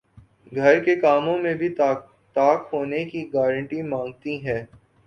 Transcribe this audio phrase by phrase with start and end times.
[0.51, 1.69] گھر کے کاموں میں بھی
[2.35, 4.61] طاق ہونے کی گارنٹی مانگتی ہیں